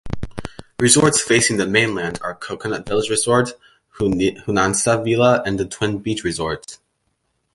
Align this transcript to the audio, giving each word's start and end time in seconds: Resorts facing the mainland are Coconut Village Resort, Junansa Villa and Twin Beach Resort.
Resorts 0.79 1.21
facing 1.21 1.57
the 1.57 1.67
mainland 1.67 2.17
are 2.23 2.33
Coconut 2.33 2.87
Village 2.87 3.11
Resort, 3.11 3.51
Junansa 3.99 5.03
Villa 5.05 5.43
and 5.45 5.69
Twin 5.71 5.99
Beach 5.99 6.23
Resort. 6.23 6.79